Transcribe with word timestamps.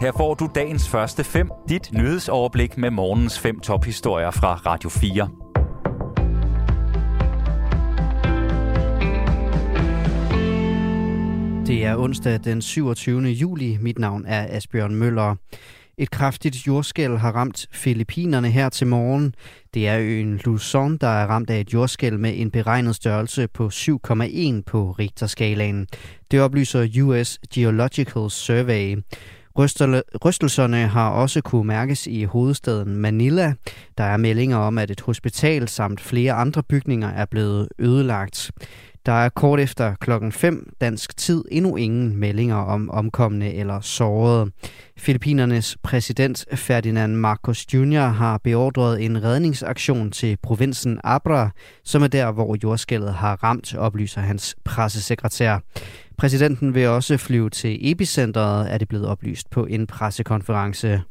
Her 0.00 0.12
får 0.16 0.34
du 0.34 0.48
dagens 0.54 0.88
første 0.88 1.24
fem, 1.24 1.50
dit 1.68 1.92
nyhedsoverblik 1.92 2.78
med 2.78 2.90
morgens 2.90 3.38
fem 3.38 3.60
tophistorier 3.60 4.30
fra 4.30 4.54
Radio 4.54 4.88
4. 4.90 5.28
Det 11.66 11.84
er 11.84 11.96
onsdag 11.96 12.40
den 12.44 12.62
27. 12.62 13.20
juli. 13.20 13.78
Mit 13.80 13.98
navn 13.98 14.24
er 14.26 14.46
Asbjørn 14.56 14.94
Møller. 14.94 15.34
Et 15.98 16.10
kraftigt 16.10 16.66
jordskæl 16.66 17.18
har 17.18 17.32
ramt 17.32 17.66
Filippinerne 17.72 18.50
her 18.50 18.68
til 18.68 18.86
morgen. 18.86 19.34
Det 19.74 19.88
er 19.88 19.98
øen 20.00 20.40
Luzon, 20.44 20.96
der 20.96 21.08
er 21.08 21.26
ramt 21.26 21.50
af 21.50 21.60
et 21.60 21.72
jordskæl 21.72 22.18
med 22.18 22.32
en 22.36 22.50
beregnet 22.50 22.94
størrelse 22.94 23.48
på 23.48 23.66
7,1 23.66 24.62
på 24.66 24.94
Richterskalaen. 24.98 25.86
Det 26.30 26.40
oplyser 26.40 27.02
US 27.02 27.38
Geological 27.54 28.30
Survey. 28.30 28.96
Rystelserne 30.24 30.86
har 30.86 31.10
også 31.10 31.40
kunne 31.40 31.64
mærkes 31.64 32.06
i 32.06 32.24
hovedstaden 32.24 32.96
Manila. 32.96 33.54
Der 33.98 34.04
er 34.04 34.16
meldinger 34.16 34.56
om, 34.56 34.78
at 34.78 34.90
et 34.90 35.00
hospital 35.00 35.68
samt 35.68 36.00
flere 36.00 36.32
andre 36.32 36.62
bygninger 36.62 37.08
er 37.08 37.24
blevet 37.24 37.68
ødelagt. 37.78 38.50
Der 39.06 39.12
er 39.12 39.28
kort 39.28 39.60
efter 39.60 39.94
klokken 39.94 40.32
5 40.32 40.72
dansk 40.80 41.16
tid 41.16 41.44
endnu 41.50 41.76
ingen 41.76 42.16
meldinger 42.16 42.56
om 42.56 42.90
omkomne 42.90 43.54
eller 43.54 43.80
sårede. 43.80 44.50
Filippinernes 44.96 45.76
præsident 45.82 46.44
Ferdinand 46.54 47.14
Marcos 47.14 47.74
Jr. 47.74 48.00
har 48.00 48.38
beordret 48.38 49.04
en 49.04 49.22
redningsaktion 49.22 50.10
til 50.10 50.38
provinsen 50.42 51.00
Abra, 51.04 51.50
som 51.84 52.02
er 52.02 52.06
der, 52.06 52.32
hvor 52.32 52.56
jordskælvet 52.62 53.14
har 53.14 53.44
ramt, 53.44 53.74
oplyser 53.74 54.20
hans 54.20 54.56
pressesekretær. 54.64 55.58
Præsidenten 56.18 56.74
vil 56.74 56.88
også 56.88 57.16
flyve 57.16 57.50
til 57.50 57.90
epicentret, 57.92 58.72
er 58.72 58.78
det 58.78 58.88
blevet 58.88 59.06
oplyst 59.06 59.50
på 59.50 59.66
en 59.66 59.86
pressekonference. 59.86 61.02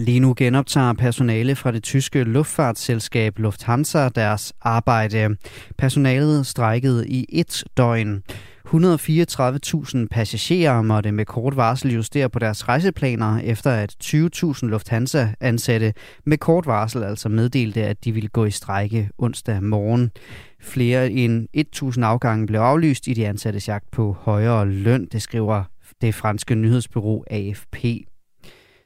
Lige 0.00 0.20
nu 0.20 0.34
genoptager 0.36 0.92
personale 0.92 1.56
fra 1.56 1.70
det 1.70 1.82
tyske 1.82 2.24
luftfartsselskab 2.24 3.38
Lufthansa 3.38 4.08
deres 4.08 4.52
arbejde. 4.60 5.36
Personalet 5.78 6.46
strækkede 6.46 7.08
i 7.08 7.26
et 7.28 7.64
døgn. 7.76 8.22
134.000 8.66 10.06
passagerer 10.10 10.82
måtte 10.82 11.12
med 11.12 11.24
kort 11.24 11.56
varsel 11.56 11.94
justere 11.94 12.28
på 12.28 12.38
deres 12.38 12.68
rejseplaner, 12.68 13.38
efter 13.38 13.70
at 13.70 13.96
20.000 14.04 14.66
Lufthansa-ansatte 14.66 15.94
med 16.24 16.38
kort 16.38 16.66
varsel 16.66 17.02
altså 17.02 17.28
meddelte, 17.28 17.82
at 17.82 18.04
de 18.04 18.12
ville 18.12 18.28
gå 18.28 18.44
i 18.44 18.50
strække 18.50 19.10
onsdag 19.18 19.62
morgen. 19.62 20.10
Flere 20.60 21.10
end 21.10 21.48
1.000 21.96 22.04
afgange 22.04 22.46
blev 22.46 22.60
aflyst 22.60 23.08
i 23.08 23.14
de 23.14 23.28
ansatte 23.28 23.60
jagt 23.68 23.90
på 23.90 24.16
højere 24.20 24.66
løn, 24.66 25.08
det 25.12 25.22
skriver 25.22 25.64
det 26.00 26.14
franske 26.14 26.54
nyhedsbureau 26.54 27.24
AFP. 27.30 27.76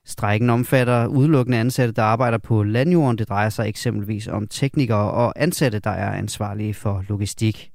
Strækken 0.07 0.51
omfatter 0.51 1.07
udelukkende 1.07 1.59
ansatte, 1.59 1.95
der 1.95 2.03
arbejder 2.03 2.39
på 2.39 2.63
landjorden. 2.63 3.19
Det 3.19 3.29
drejer 3.29 3.49
sig 3.49 3.69
eksempelvis 3.69 4.29
om 4.29 4.47
teknikere 4.47 5.11
og 5.11 5.43
ansatte, 5.43 5.79
der 5.79 5.91
er 5.91 6.13
ansvarlige 6.13 6.75
for 6.75 7.05
logistik. 7.09 7.71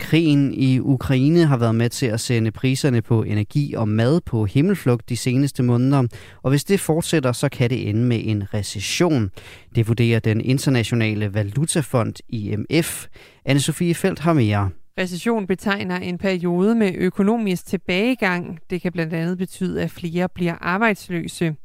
Krigen 0.00 0.54
i 0.54 0.80
Ukraine 0.80 1.46
har 1.46 1.56
været 1.56 1.74
med 1.74 1.88
til 1.90 2.06
at 2.06 2.20
sende 2.20 2.50
priserne 2.50 3.02
på 3.02 3.22
energi 3.22 3.74
og 3.74 3.88
mad 3.88 4.20
på 4.20 4.44
himmelflugt 4.44 5.08
de 5.08 5.16
seneste 5.16 5.62
måneder, 5.62 6.02
og 6.42 6.50
hvis 6.50 6.64
det 6.64 6.80
fortsætter, 6.80 7.32
så 7.32 7.48
kan 7.48 7.70
det 7.70 7.88
ende 7.88 8.04
med 8.04 8.20
en 8.24 8.54
recession. 8.54 9.30
Det 9.74 9.88
vurderer 9.88 10.20
den 10.20 10.40
internationale 10.40 11.34
valutafond 11.34 12.14
IMF. 12.28 13.06
Anne-Sophie 13.48 13.92
Felt 13.92 14.18
har 14.18 14.32
mere. 14.32 14.70
Recession 14.98 15.46
betegner 15.46 15.96
en 15.96 16.18
periode 16.18 16.74
med 16.74 16.92
økonomisk 16.94 17.66
tilbagegang. 17.66 18.58
Det 18.70 18.82
kan 18.82 18.92
blandt 18.92 19.14
andet 19.14 19.38
betyde, 19.38 19.82
at 19.82 19.90
flere 19.90 20.28
bliver 20.28 20.54
arbejdsløse. 20.60 21.56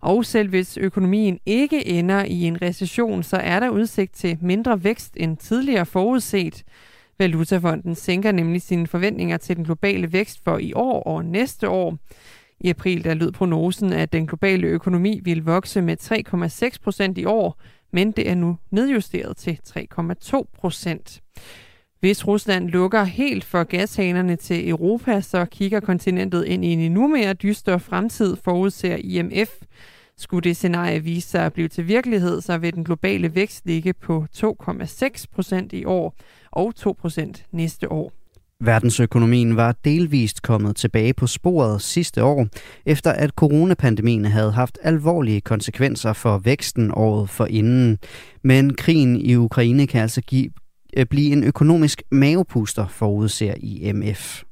Og 0.00 0.24
selv 0.24 0.48
hvis 0.48 0.76
økonomien 0.76 1.38
ikke 1.46 1.86
ender 1.86 2.24
i 2.24 2.42
en 2.42 2.62
recession, 2.62 3.22
så 3.22 3.36
er 3.36 3.60
der 3.60 3.68
udsigt 3.68 4.14
til 4.14 4.38
mindre 4.40 4.84
vækst 4.84 5.12
end 5.16 5.36
tidligere 5.36 5.86
forudset. 5.86 6.64
Valutafonden 7.18 7.94
sænker 7.94 8.32
nemlig 8.32 8.62
sine 8.62 8.86
forventninger 8.86 9.36
til 9.36 9.56
den 9.56 9.64
globale 9.64 10.12
vækst 10.12 10.40
for 10.44 10.58
i 10.58 10.72
år 10.72 11.02
og 11.02 11.24
næste 11.24 11.68
år. 11.68 11.98
I 12.60 12.70
april 12.70 13.04
der 13.04 13.14
lød 13.14 13.32
prognosen, 13.32 13.92
at 13.92 14.12
den 14.12 14.26
globale 14.26 14.66
økonomi 14.66 15.20
ville 15.24 15.44
vokse 15.44 15.82
med 15.82 15.96
3,6 16.72 16.76
procent 16.82 17.18
i 17.18 17.24
år, 17.24 17.60
men 17.92 18.12
det 18.12 18.30
er 18.30 18.34
nu 18.34 18.58
nedjusteret 18.70 19.36
til 19.36 19.60
3,2 19.68 20.42
procent. 20.58 21.22
Hvis 22.00 22.26
Rusland 22.26 22.68
lukker 22.68 23.04
helt 23.04 23.44
for 23.44 23.64
gashanerne 23.64 24.36
til 24.36 24.68
Europa, 24.68 25.20
så 25.20 25.44
kigger 25.44 25.80
kontinentet 25.80 26.44
ind 26.44 26.64
i 26.64 26.68
en 26.68 26.80
endnu 26.80 27.08
mere 27.08 27.34
dyster 27.34 27.78
fremtid, 27.78 28.36
forudser 28.44 28.96
IMF. 28.96 29.48
Skulle 30.16 30.48
det 30.48 30.56
scenarie 30.56 31.04
vise 31.04 31.28
sig 31.28 31.46
at 31.46 31.52
blive 31.52 31.68
til 31.68 31.88
virkelighed, 31.88 32.40
så 32.40 32.58
vil 32.58 32.74
den 32.74 32.84
globale 32.84 33.34
vækst 33.34 33.66
ligge 33.66 33.92
på 33.92 34.26
2,6 34.36 35.24
procent 35.32 35.72
i 35.72 35.84
år 35.84 36.16
og 36.50 36.74
2 36.74 36.96
procent 37.00 37.44
næste 37.52 37.92
år. 37.92 38.12
Verdensøkonomien 38.60 39.56
var 39.56 39.72
delvist 39.84 40.42
kommet 40.42 40.76
tilbage 40.76 41.14
på 41.14 41.26
sporet 41.26 41.82
sidste 41.82 42.24
år, 42.24 42.46
efter 42.86 43.12
at 43.12 43.30
coronapandemien 43.30 44.24
havde 44.24 44.52
haft 44.52 44.78
alvorlige 44.82 45.40
konsekvenser 45.40 46.12
for 46.12 46.38
væksten 46.38 46.90
året 46.94 47.30
for 47.30 47.46
inden. 47.46 47.98
Men 48.42 48.74
krigen 48.74 49.16
i 49.16 49.34
Ukraine 49.34 49.86
kan 49.86 50.00
altså 50.00 50.20
give 50.20 50.50
Øh, 50.96 51.06
blive 51.06 51.32
en 51.32 51.44
økonomisk 51.44 52.02
mavepuster, 52.10 52.86
forudser 52.86 53.54
IMF. 53.60 54.42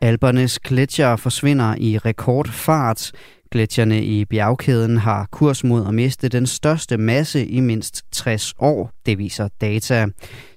Albernes 0.00 0.58
gletsjer 0.58 1.16
forsvinder 1.16 1.74
i 1.78 1.98
rekordfart. 1.98 3.12
Gletsjerne 3.50 4.04
i 4.04 4.24
bjergkæden 4.24 4.96
har 4.96 5.28
kurs 5.30 5.64
mod 5.64 5.86
at 5.86 5.94
miste 5.94 6.28
den 6.28 6.46
største 6.46 6.96
masse 6.96 7.46
i 7.46 7.60
mindst 7.60 8.04
60 8.12 8.54
år, 8.58 8.90
det 9.10 9.18
viser 9.18 9.48
data. 9.60 10.06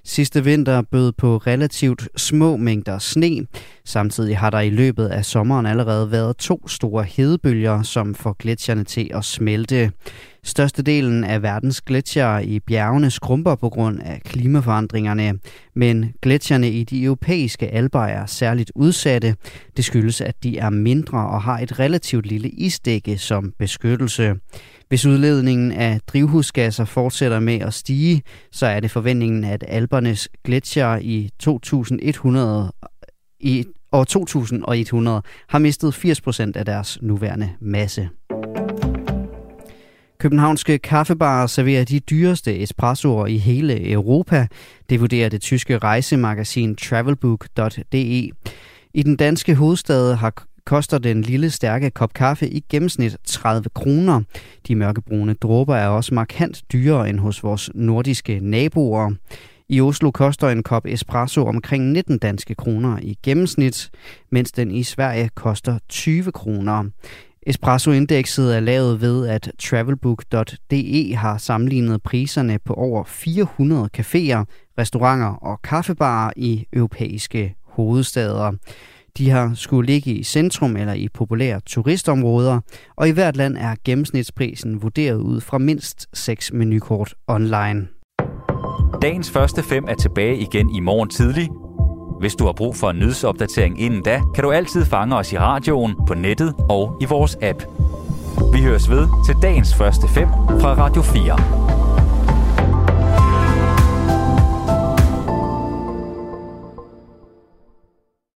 Sidste 0.04 0.44
vinter 0.44 0.82
bød 0.82 1.12
på 1.12 1.36
relativt 1.36 2.08
små 2.16 2.56
mængder 2.56 2.98
sne. 2.98 3.46
Samtidig 3.84 4.38
har 4.38 4.50
der 4.50 4.60
i 4.60 4.70
løbet 4.70 5.06
af 5.06 5.24
sommeren 5.24 5.66
allerede 5.66 6.10
været 6.10 6.36
to 6.36 6.68
store 6.68 7.04
hedebølger, 7.04 7.82
som 7.82 8.14
får 8.14 8.36
gletsjerne 8.38 8.84
til 8.84 9.10
at 9.14 9.24
smelte. 9.24 9.92
Størstedelen 10.44 11.24
af 11.24 11.42
verdens 11.42 11.80
gletsjer 11.80 12.38
i 12.38 12.60
bjergene 12.60 13.10
skrumper 13.10 13.54
på 13.54 13.68
grund 13.68 14.00
af 14.02 14.20
klimaforandringerne, 14.24 15.38
men 15.74 16.12
gletsjerne 16.22 16.70
i 16.70 16.84
de 16.84 17.04
europæiske 17.04 17.68
alber 17.68 18.04
er 18.04 18.26
særligt 18.26 18.72
udsatte. 18.74 19.36
Det 19.76 19.84
skyldes, 19.84 20.20
at 20.20 20.42
de 20.42 20.58
er 20.58 20.70
mindre 20.70 21.18
og 21.18 21.42
har 21.42 21.58
et 21.58 21.78
relativt 21.78 22.26
lille 22.26 22.48
isdække 22.48 23.18
som 23.18 23.52
beskyttelse. 23.58 24.34
Hvis 24.94 25.06
udledningen 25.06 25.72
af 25.72 26.00
drivhusgasser 26.06 26.84
fortsætter 26.84 27.40
med 27.40 27.60
at 27.60 27.74
stige, 27.74 28.22
så 28.52 28.66
er 28.66 28.80
det 28.80 28.90
forventningen, 28.90 29.44
at 29.44 29.64
albernes 29.68 30.28
gletsjer 30.44 30.98
i 31.02 31.30
2100 31.38 32.72
i 33.40 33.64
år 33.92 34.04
2100 34.04 35.22
har 35.48 35.58
mistet 35.58 35.94
80% 35.94 36.52
af 36.54 36.64
deres 36.64 36.98
nuværende 37.02 37.50
masse. 37.60 38.08
Københavnske 40.18 40.78
kaffebarer 40.78 41.46
serverer 41.46 41.84
de 41.84 42.00
dyreste 42.00 42.58
espressoer 42.58 43.26
i 43.26 43.36
hele 43.36 43.90
Europa. 43.90 44.46
Det 44.90 45.00
vurderer 45.00 45.28
det 45.28 45.40
tyske 45.40 45.78
rejsemagasin 45.78 46.76
travelbook.de. 46.76 48.30
I 48.94 49.02
den 49.02 49.16
danske 49.16 49.54
hovedstad 49.54 50.14
har 50.14 50.44
koster 50.66 50.98
den 50.98 51.22
lille 51.22 51.50
stærke 51.50 51.90
kop 51.90 52.14
kaffe 52.14 52.48
i 52.48 52.64
gennemsnit 52.68 53.16
30 53.24 53.68
kroner. 53.74 54.22
De 54.68 54.76
mørkebrune 54.76 55.34
dråber 55.34 55.76
er 55.76 55.88
også 55.88 56.14
markant 56.14 56.62
dyrere 56.72 57.08
end 57.08 57.18
hos 57.18 57.42
vores 57.42 57.70
nordiske 57.74 58.40
naboer. 58.42 59.12
I 59.68 59.80
Oslo 59.80 60.10
koster 60.10 60.48
en 60.48 60.62
kop 60.62 60.86
espresso 60.86 61.46
omkring 61.46 61.92
19 61.92 62.18
danske 62.18 62.54
kroner 62.54 62.98
i 63.02 63.18
gennemsnit, 63.22 63.90
mens 64.30 64.52
den 64.52 64.70
i 64.70 64.82
Sverige 64.82 65.30
koster 65.34 65.78
20 65.88 66.32
kroner. 66.32 66.84
Espresso-indekset 67.46 68.56
er 68.56 68.60
lavet 68.60 69.00
ved, 69.00 69.28
at 69.28 69.50
travelbook.de 69.58 71.16
har 71.16 71.38
sammenlignet 71.38 72.02
priserne 72.02 72.58
på 72.58 72.74
over 72.74 73.04
400 73.04 73.88
caféer, 73.98 74.44
restauranter 74.78 75.26
og 75.26 75.62
kaffebarer 75.62 76.32
i 76.36 76.66
europæiske 76.72 77.54
hovedstader. 77.64 78.52
De 79.18 79.30
har 79.30 79.52
skulle 79.54 79.86
ligge 79.86 80.10
i 80.10 80.22
centrum 80.22 80.76
eller 80.76 80.92
i 80.92 81.08
populære 81.08 81.60
turistområder, 81.66 82.60
og 82.96 83.08
i 83.08 83.10
hvert 83.10 83.36
land 83.36 83.56
er 83.56 83.74
gennemsnitsprisen 83.84 84.82
vurderet 84.82 85.16
ud 85.16 85.40
fra 85.40 85.58
mindst 85.58 86.06
6 86.12 86.52
menukort 86.52 87.14
online. 87.26 87.88
Dagens 89.02 89.30
første 89.30 89.62
fem 89.62 89.84
er 89.88 89.94
tilbage 89.94 90.38
igen 90.38 90.70
i 90.70 90.80
morgen 90.80 91.08
tidlig. 91.08 91.48
Hvis 92.20 92.34
du 92.34 92.44
har 92.44 92.52
brug 92.52 92.76
for 92.76 92.90
en 92.90 92.98
nyhedsopdatering 92.98 93.80
inden 93.80 94.02
da, 94.02 94.20
kan 94.34 94.44
du 94.44 94.50
altid 94.50 94.84
fange 94.84 95.16
os 95.16 95.32
i 95.32 95.38
radioen, 95.38 95.94
på 96.06 96.14
nettet 96.14 96.54
og 96.68 96.98
i 97.00 97.04
vores 97.04 97.38
app. 97.42 97.62
Vi 98.52 98.62
høres 98.62 98.90
ved 98.90 99.08
til 99.26 99.34
dagens 99.42 99.74
første 99.74 100.08
fem 100.08 100.28
fra 100.60 100.74
Radio 100.74 101.02
4. 101.02 101.83